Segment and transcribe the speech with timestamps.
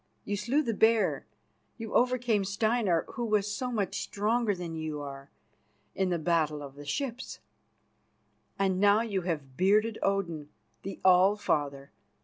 [0.25, 1.27] You slew the bear;
[1.77, 5.29] you overcame Steinar, who was so much stronger than you are,
[5.93, 7.37] in the battle of the ships;
[8.57, 10.49] and now you have bearded Odin,
[10.81, 11.91] the All father.